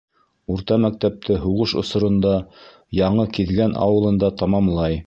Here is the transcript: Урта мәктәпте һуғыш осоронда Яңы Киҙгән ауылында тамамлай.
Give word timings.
Урта 0.53 0.77
мәктәпте 0.85 1.37
һуғыш 1.43 1.75
осоронда 1.83 2.35
Яңы 3.05 3.31
Киҙгән 3.39 3.81
ауылында 3.89 4.37
тамамлай. 4.43 4.97